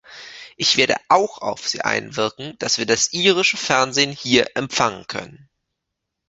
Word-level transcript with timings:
Ich 0.57 0.77
werde 0.77 0.95
auch 1.09 1.43
auf 1.43 1.67
sie 1.69 1.81
einwirken, 1.81 2.55
dass 2.57 2.79
wir 2.79 2.87
das 2.87 3.13
irische 3.13 3.57
Fernsehen 3.57 4.11
hier 4.11 4.47
empfangen 4.55 5.05
können. 5.05 5.47